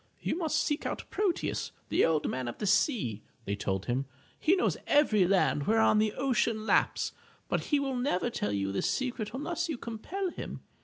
"You 0.19 0.35
must 0.35 0.59
seek 0.59 0.87
out 0.87 1.03
Proteus, 1.11 1.71
the 1.89 2.03
Old 2.03 2.27
Man 2.27 2.47
of 2.47 2.57
the 2.57 2.65
Sea/' 2.65 3.21
they 3.45 3.55
told 3.55 3.85
him. 3.85 4.07
"He 4.39 4.55
knows 4.55 4.75
every 4.87 5.27
land 5.27 5.67
whereon 5.67 5.99
the 5.99 6.13
ocean 6.13 6.65
laps, 6.65 7.11
but 7.47 7.65
he 7.65 7.79
will 7.79 7.95
never 7.95 8.31
tell 8.31 8.51
you 8.51 8.71
this 8.71 8.89
secret 8.89 9.31
unless 9.31 9.69
you 9.69 9.77
compel 9.77 10.31
him. 10.31 10.61